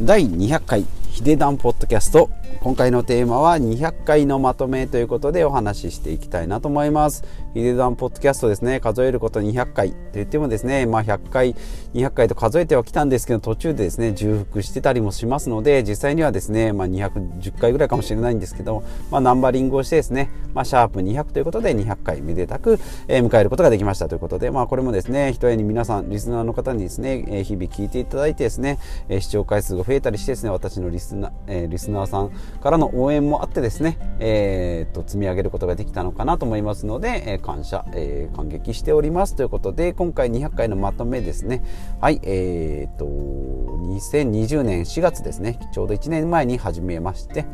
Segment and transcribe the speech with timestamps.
[0.00, 2.28] 第200回ヒデダンポッドキャスト。
[2.62, 7.22] 今回のテーマは200回のまとめということでお話ししていきたいなと思います。
[7.54, 9.92] ヒデダンポッドキャストですね数えること200回。
[9.92, 11.54] と言ってもですねまあ100回
[11.94, 28.78] 200回と数えてはきたんですけど途中でですね重複してたりもしますので実際にはですねまあ210回ぐらいかもしれないんですけどまあナンバリングをしてですねまあシャープ200ということで200回めでたく、迎えることができましたということでまあこれもですねひとえに皆さんリスナーの方にですね、日々聞いていただいてですね、
[29.20, 32.30] 視聴回数が増えたりしてですね私のリスナー、リスナーさん
[32.60, 41.62] からの応援もあってですね、えー、と積み上げることができたのかなと思いますので、感謝、えー、感激しておりますということで今回200回のまとめですね。
[42.00, 45.58] はいえー、と2020年4月ですね。
[45.72, 47.44] ちょうど1年前に始めまして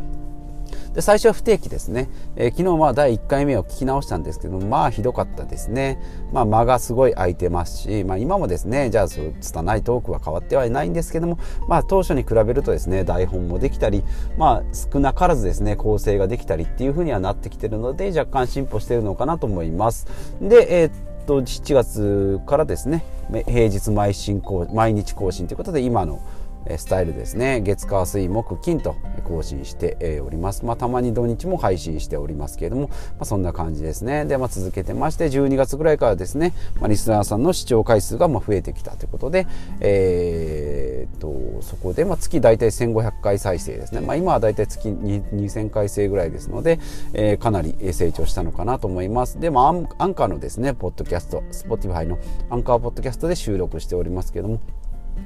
[0.94, 6.00] で最初は不定期ですね、えー、昨日は第1回目を聞き直したんですけどまあひどかったですね、
[6.32, 14.02] まあ、間がすごい空いてますし、まあ、今もですねじゃあそう拙いトークは変わってはいないんですけども、まあ、当初に比べるとですね台本もできたり、
[14.36, 20.06] まあ、少なからずですね構成ができたりっていうふうにはなってきてるので若干進歩してるのかなと思います。
[20.40, 23.04] で、えーと7月からですね
[23.46, 26.20] 平日毎進毎日更新ということで今の
[26.76, 27.60] スタイルですね。
[27.60, 34.24] 月火水木金と更新しております、まあ、たまに土日も配信しておりますけれども、まあ、そんな感じですね。
[34.24, 39.46] で、まあ、続けてまして12月ぐらいからですね、まあ、リスナーさんの視聴回数がまあ増えてきたということで、
[39.80, 46.78] えー、とそこでまあ月大体1500回再生ですね、まあ、今は大体月2000回生ぐらいですので、
[47.12, 49.40] えー、かなり成長したのかなと思います。
[49.40, 52.18] でもアンアンカーのですねポッドキャスト Spotify の
[52.50, 54.60] アンカーポッドキャストで収録しておりますけれども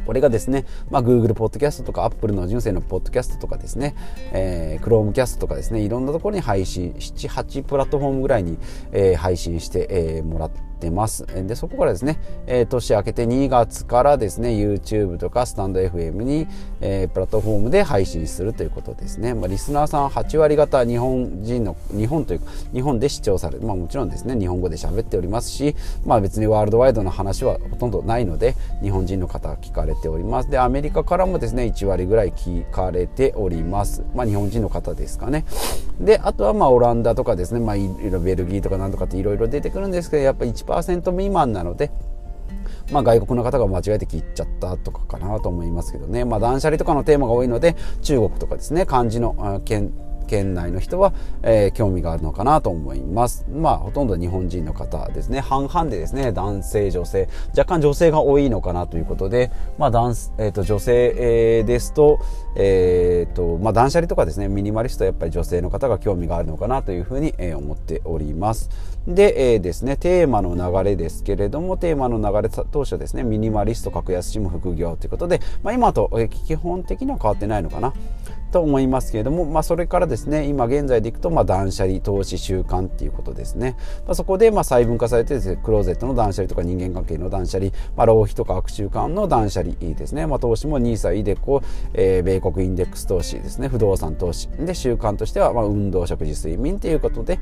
[0.06, 3.94] これがですね、まあ、Google ポッドキャストとか Apple の人生のポッドキャストとかですね、
[4.32, 8.58] えー、Chromecast とかですね、いろんなところに配信、7、8プラットフォームぐらいに、
[8.92, 11.26] えー、配信して、えー、もらっててます。
[11.26, 16.46] で、そこからですね、えー、年明けて2月からですね、YouTube とかスタンド FM に、
[16.80, 19.32] えー、プラットフォームで配信するということですね。
[19.34, 23.62] まあ、リスナーさん8割方日本人の、日本というか、日本で視聴される。
[23.66, 25.74] まあもちろんですね、日本語で喋っておりますし、
[26.04, 30.50] まあ別にワールドワイドの話はほとんどないので、日本人の方聞かれております。
[30.50, 34.02] で、アメリカからもですね、1割ぐらい聞かれております。
[34.14, 35.44] まあ日本人の方ですかね。
[36.00, 41.90] で、あとはまあオランダとかですね、まあいろいろベルギーとかなんとかっていろいろ出てくるんですけど、やっぱ1% 1%未満なので、
[42.92, 49.92] まあ、外国の方が間違えて切っちゃったとかかなと思いますけどね、まあ、断捨離とかのテーマが多いので中国とかですね漢字の県
[50.24, 51.12] 県内の人は、
[51.42, 53.46] えー、興味があるのかなと思います。
[53.50, 55.40] まあ、ほとんど日本人の方ですね。
[55.40, 62.18] 半々でですね、男性、女性、若干女性が多いのかなということで、まあ、男、えっ、ー、と、女性、えー、ですと、
[62.56, 68.70] えっ、ー、と、まあ、断捨離とかですね、ミニマリストはやっぱり女性の方が興味があるのかなというふうに、えー、思っております。
[69.06, 77.92] で、えー、ですね、テーマの流れですけれども、テーマの流れ当初ですね、ミニマリスト、格安シム副業ということで、まあ、今と、えー、基本的には変わってないのかな。
[78.54, 83.76] と思いますけれども、まあ、それからですね今現在でいくと、まあ、断捨離投資習慣っていうことですね、
[84.06, 91.64] まあ、そこでまあ細分化されてですねクローゼットの断捨離とか人間関係の断捨離、まあ、浪費とか悪習慣の断捨離ですね、まあ、投資も NISA、イデコ、
[91.94, 93.66] えー、米国インデックス投資ですね。
[93.66, 94.48] 不動産投資。
[94.50, 97.40] で習慣としてはまあ運動食事睡眠ということで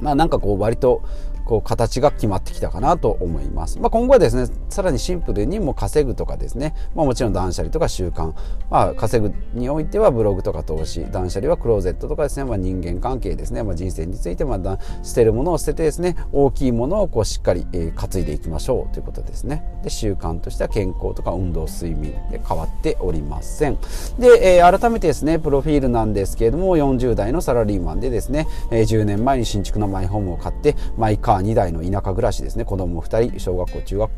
[0.00, 1.02] まあなんかこう割と
[1.50, 3.80] こう形が決まってきたかなと思います。
[3.80, 8.32] まあ、今後はですね、さらにシンプルにも稼ぐとかですね、まあ、もちろん断捨離とか習慣、
[8.70, 19.64] まあ、稼ぐにおいてはブログとか投資、断捨離はクローゼットとかですね、まあ、人間関係ですね、まあ、人生について、まあ、捨てるものを捨ててですね、大きいものをこうしっかり、え、担いでいきましょうということですね。
[19.82, 23.76] で、習慣としては健康とか運動、睡眠で変わっておりません。
[24.20, 32.64] で、えー、改めてですね、プロフィールなんですけれども、40代のサラリーマンでですね、え、10年前に新築のマイホームを買って、マイカー2台の田舎暮らしですね。
[32.64, 34.10] 子供2人小学校中学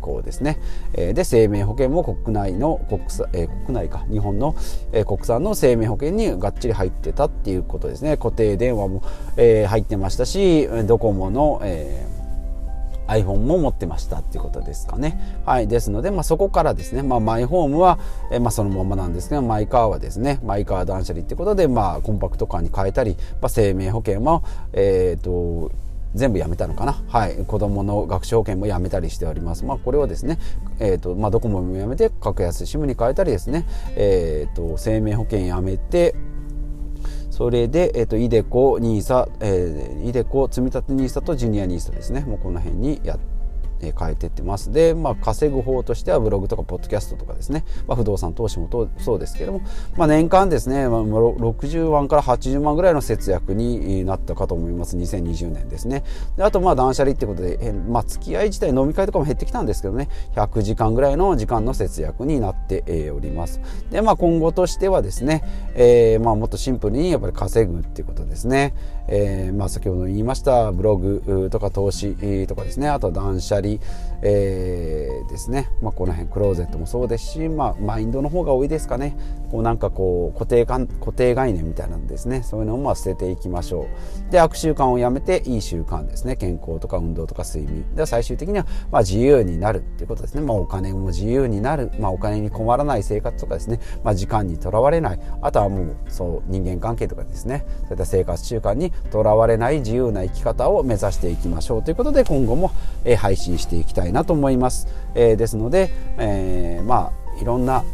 [0.00, 0.60] 校ですね、
[0.92, 3.00] で生命保険も国内の国,、
[3.32, 4.04] えー、国内か。
[4.10, 4.54] 日本の、
[4.92, 8.16] えー、国産の生命保険にがっちり入ってたっていうことですね。
[8.16, 9.02] 固定電話も、
[9.36, 12.16] えー、入ってましたしドコモの、えー
[13.08, 15.18] iPhone も持ってましたっていうことですかね。
[15.44, 15.68] はい。
[15.68, 17.98] ですので、まあ、そこからですね、まあ、マイホームは、
[18.30, 25.70] えまあ、そのままなんですけど、マイカーはですね、マイカー断捨離ってことで、まあ、コンパクトカーに変えたり、まあ、生命保険も、えっ、ー、と、
[26.16, 30.38] 全部やめたのかな、はい、子どもの学習保険もやめたりしております、まあ、これはですね、
[30.80, 33.66] えーとまあ、ドコモもやめて格安 SIM に変えたりですね、
[33.96, 36.14] えーと、生命保険やめて
[37.30, 43.18] それで、えーと、イデコ、ニーサ、えー、イデコ、積立 NISA とジュニア NISA ですね、もうこの辺にや
[43.80, 44.72] え変えてってます。
[44.72, 48.68] で、まあ、稼ぐ方としてはブログとかポッドキャストとかですね、まあ、不動産投資も
[48.98, 49.60] そうですけども、
[49.96, 54.96] まあ、年間ですね、まあ、60万から80万ぐらいの節約になったかと思います。
[54.96, 56.04] 2020年ですね。
[56.36, 60.08] であとまあ断捨離ってことで、えまあ、付き合い自体飲み会とかも減ってきたんですけどね。
[60.34, 63.60] 100時間ぐらいの時間の節約になっております。
[63.90, 65.42] で、まあ、今後としてはですね、
[65.74, 68.74] えー、まあもっとシンプルにやっぱり稼ぐっていうことですね、
[69.08, 72.88] えー、まあ先ほど言いましたブログとか投資とかですね。
[72.88, 73.65] あと断捨離、
[74.22, 79.16] えー、ですね、まあ、この辺クローゼットもそうですし、まあ、マインドの方が多いですかね。
[79.50, 82.42] こうなんかこう固定固定概念みたいなんですね。
[82.42, 83.86] そういうのをまあ捨てていきましょ
[84.28, 84.32] う。
[84.32, 86.36] で悪習慣をやめていい習慣ですね。
[86.36, 87.84] 健康とか運動とか睡眠。
[87.94, 95.20] で最終的にはまあ自由になるっていうことですね、まあ、お金も自由になる、まあ、お金に困らない生活とかですね、まあ、時間にとらわれない。
[95.42, 97.64] あとはもうそう人間関係とかですね。
[97.82, 101.82] そういった生活習慣にとらわれない自由な生き方を目指していきましょう。
[101.84, 102.72] ということで今後も、
[103.04, 107.84] えー、配信していきたいなと思います、えー、ですので、えー、まあいろんな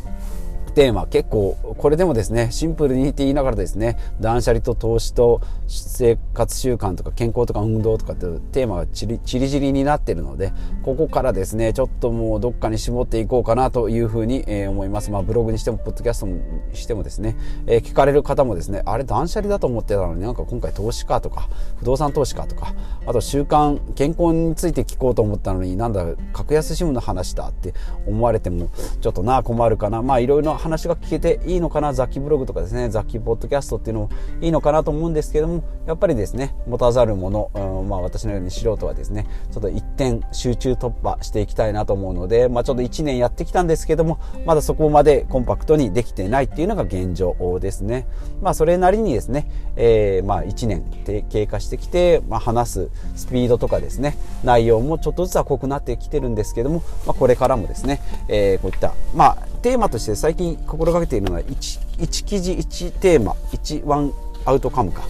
[0.75, 10.53] テーマ結構これでもですねシンプルにって言いながらですね断捨離と投資と生活習慣とか健康とか運動とかっていうテーマがちりちりじりになってるので
[10.83, 15.11] ここからですねちょっともうどっかに絞っていこうかなというふうに、えー、思います。
[15.11, 16.41] まあブログにしてもポッドキャストに
[16.75, 17.37] してもですね、
[17.67, 21.49] えー、聞かれる方もですねあれ断捨離だと思ってたのになんか今回投資かとか
[21.79, 22.75] 不動産投資かとか
[23.07, 27.75] あと習慣健康について聞こうと思ったのになんだ格安シムの話だって
[28.07, 28.71] 思われても
[29.01, 30.03] ちょっとな困るかな。
[30.03, 34.11] まあいろいろ話が聞けていいのかな雑記ブログとかですね雑記ポッドキャストっていうのも
[34.41, 48.07] いいのかなと思うんですけどもやっぱりですね持たざるもの、うん、まあ私のように素人はですねちょっと一点集中突破していきたいなと思うのでまあちょっと1年やってきたんですけどもまだそこまでコンパクトにできてないっていうのが現状ですね。
[48.41, 50.85] まあそれなりにですね、えー、まあ1年
[51.29, 61.51] 経過してきて、まあ、話すスピードとかですね内容もちょっとずつは濃くなってきてるんですけども、まあ、これからもですね、えー、こういったまあテーマとして最近心がけているのは 1,
[61.99, 64.13] 1記事1テーマ1ワン
[64.45, 65.03] アウトカムか。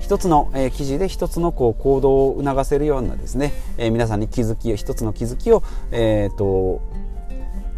[0.00, 6.80] 一つの、えー、記事で一つのこう行動を促せるようなですね、えー、皆さんに気づきを一つの気づきを、えーと、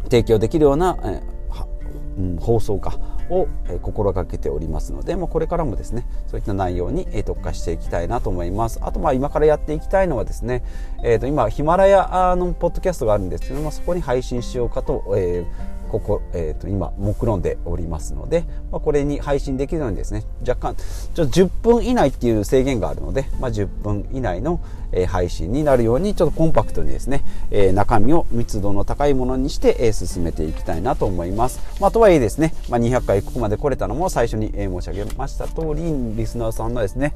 [0.05, 1.43] 提供できるような、えー
[2.19, 2.99] うん、放送か
[3.31, 8.79] を、え心がけておりますので、まあ、これからもですねそういった内容に、え特化していきたいなと思います。
[8.82, 10.62] あとまあ今からやっていきたいのはですね、
[11.03, 20.77] えー、と今ヒマラヤのポッドキャストがあるんですけどもそこに配信しようかと、えーここ、えー、と今目論んでおりますので、まあ、これに配信できるようにですね若干
[21.15, 24.61] ちょっと10分以内っていう制限があるので、まあ、10分以内の、
[24.93, 35.83] え、配信になるようにちょっとコンパクトにですね、え、中身を密度の高いものにして、え、進めていきたいなと思います、まあ、とはいえですね、ま、200回ここまで来れたのも最初に、え、申し上げました通り
[36.17, 37.15] リスナーさんのですね、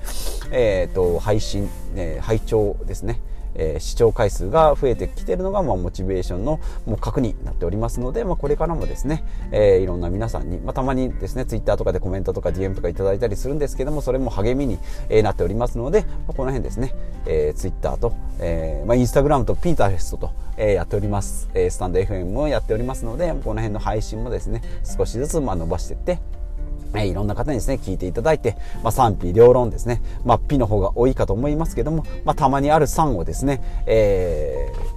[0.50, 3.20] えーと、配信、えー、拝聴ですね
[3.58, 16.94] えー、視聴回数が増えてきているのが、まあ、モチベーションのもう核になっておりますので、まあ、これからもですね、えー、いろんな皆さんに、まあ、たまにですねツイッターとかでコメントとか DM とかいただいたりするんですけどもそれも励みに、え、なっておりますので、まあ、この辺ですね、
[17.26, 26.18] えー、ツイッターと、えーまあ、インスタグラムとピーターフェストと、えー、やっております、えー、スタンド FM もやっておりますのでこの辺の配信もですね少しずつまあ伸ばしていって
[27.02, 34.96] えいろんな方にですね、聞いていただいて、まあ、賛否両論ですね、まあ、ピの方が多いかと思いますけども、まあ、たまにある賛をですね、えー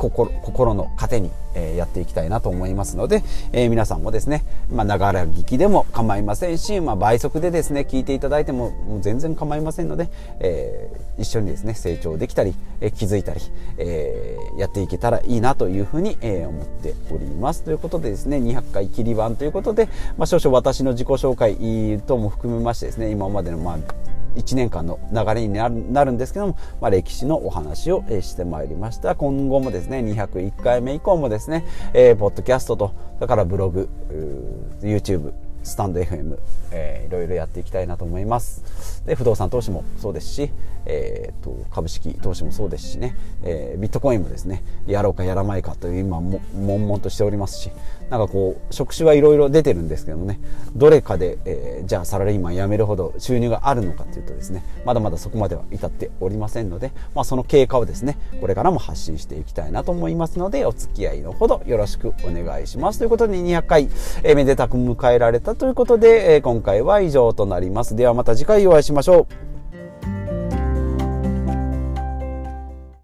[0.00, 10.08] 心心の糧に、えー、やっていきたいなと思いますので、えー、皆さんもですねまあながら聞きでも構いませんし、まあ、倍速でですね聞いていただいてももう全然構いませんので、
[10.40, 13.40] えー、一緒にですね成長できたり、えー、気づいたり、
[13.78, 17.62] えー、やっていけたらいいなというふうに、えー、思っております。
[17.62, 23.78] ということでですね200回切り番ということで、まあ、少々私の自己紹介等も含めましてですね今までのまあ
[24.36, 29.14] 1年間の流れになるんですけども、まあ、歴史のお話をしてまいりました。
[29.14, 31.39] 今後もですね201回目以降もですね、
[31.92, 33.88] えー、ポッドキャストとだからブログ
[34.82, 36.38] YouTube スタンド FM、
[36.72, 39.02] えー、いろいろやっていきたいなと思います。
[39.06, 40.50] で不動産投資もそうですし、
[40.86, 47.70] えーと、株式投資もそうですしね、えー、ビットコインもですねやろうかやらないかという今も悶々としておりますし
[48.08, 50.40] なんかこう職種はいろいろ出てるんですけどもね
[50.74, 62.98] どれかで、えー、じゃあサラリーマン辞めるほど収入があるのかというとですねまだまだそこまでは至っておりませんので、まあ、その経過をですねこれからも発信していきたいなと思いますのでお付き合いのほどよろしくお願いします。
[62.98, 63.84] ということで200回、
[64.22, 67.96] えー、めでたく迎えられたということで、えー、今回は以上となります。
[67.96, 69.49] ではまた次回お会いしましょう。